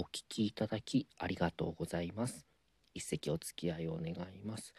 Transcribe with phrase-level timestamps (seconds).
[0.00, 2.46] お聞きいただきありがとうございます。
[2.94, 4.72] 一席お付き合いを願います、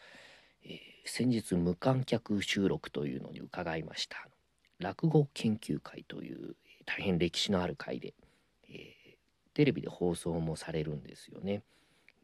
[0.64, 0.70] えー、
[1.04, 4.26] 先日無観客収録というのに伺いました。
[4.78, 6.56] 落語研究会という
[6.86, 8.14] 大変歴史のある会で、
[8.70, 9.16] えー、
[9.52, 11.60] テレビで放送もされるんですよね。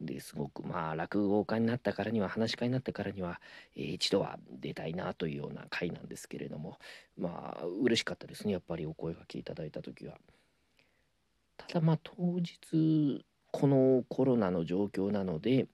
[0.01, 3.39] ですごくまあ落語家になったからには話し家になったからには、
[3.75, 6.79] えー、一度は出たいなというような回なんですけれども
[7.15, 8.53] まあ嬉しかったですね。
[8.53, 10.17] やっぱりお声がけいただいた時は。
[11.67, 15.67] ただまあ当日このコロナの状況なので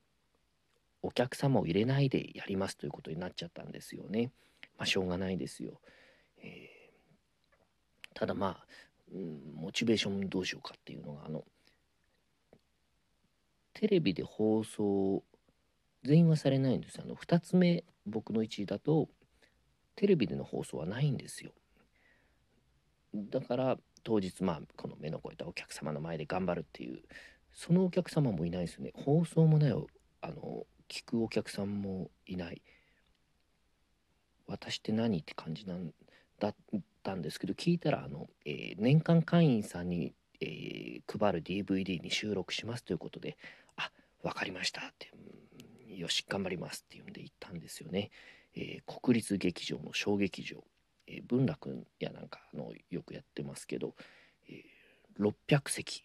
[1.01, 4.31] お客様を入れないでやりますということになっちゃったんですよね。
[4.77, 5.81] まあしょうがないですよ。
[6.37, 8.65] えー、ただまあ、
[9.13, 11.43] うん、モチベーションどうしようかっていうのがあの
[13.73, 15.23] テレビで放送
[16.03, 19.09] 全員はされないんですあの2つ目僕の1位だと
[19.95, 21.51] テレビでの放送はないんですよ
[23.13, 27.01] だから当日まあこの目の肥えたお客様の前で頑張るっていう
[27.53, 28.91] そのお客様もいないですよね。
[28.95, 32.61] 放送もないあの聞くお客さんもいない。
[34.47, 35.93] 私って何って感じなん
[36.39, 36.55] だっ
[37.01, 43.37] たんですけど聞いたらあの、えー、年間会員さんに、えー、配る DVD に収録しますということで
[43.77, 43.91] あ
[44.21, 45.11] 分かりましたって
[45.95, 48.11] よし頑張りますっていうんで行ったんですよね、
[48.55, 50.63] えー、国立劇場の小劇場、
[51.07, 53.95] えー、文楽やなんかのよくやってますけど、
[54.49, 56.03] えー、600席。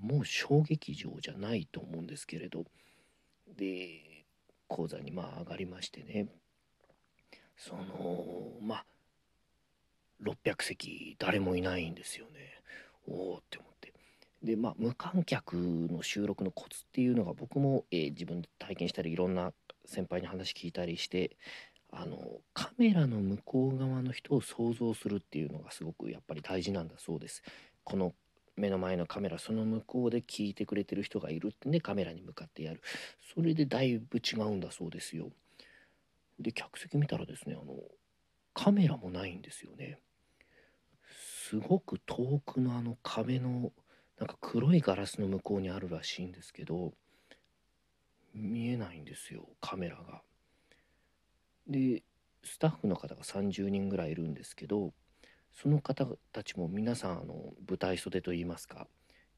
[0.00, 2.64] もう小劇場じゃないと思うんですけれど
[3.56, 4.24] で
[4.68, 6.26] 講座にまあ上がりましてね。
[7.56, 8.84] そのまあ
[10.22, 12.60] 600席誰もいないんですよね。
[13.08, 13.92] おおって思って。
[14.42, 19.52] でまあ無観客の収録のコツっていうのが僕も、えー、自分で体験したりいろんな
[19.86, 21.36] 先輩に話聞いたりして
[21.90, 27.42] あのカメラの向こう側の人を想像するっていうのがすごくやっぱり大事なんだそうです。
[27.84, 28.14] この
[28.56, 32.82] 目の前のカメラその向こうで聞いてくれてる人がいるってねカメラに向かってやる
[33.34, 35.30] それでだいぶ違うんだそうですよ。
[36.38, 37.74] で客席見たらですねあの
[38.54, 40.00] カメラもないんですよね。
[41.48, 43.72] すごく遠くのあの壁の
[44.18, 46.92] なんか黒いガラスの向こうにあるらしいんですけど
[48.34, 50.22] 見えないんですよカメラが。
[51.68, 52.02] で
[52.44, 54.92] スタッフの方が30人ぐらいいるんですけど
[55.54, 58.86] その方たちも皆さんあの舞台袖といいますか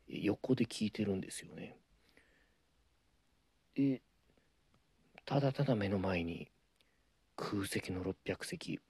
[0.07, 1.77] 横で聞いてるんですよね。
[3.75, 4.03] で
[5.25, 6.49] ただただ目の前に
[7.37, 8.81] 空席の600席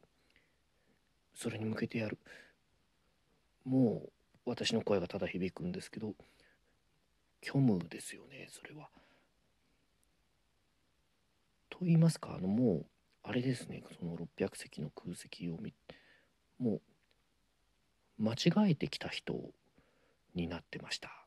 [1.34, 2.18] それに向けてやる
[3.64, 4.10] もう
[4.46, 6.14] 私の声がただ響くんですけど
[7.44, 8.88] 虚無ですよねそれは。
[11.68, 12.86] と言いますかあのもう
[13.30, 15.72] あれですねその600席の空席を見
[16.58, 16.80] も
[18.18, 19.52] う間違えてきた人
[20.34, 21.24] になってました。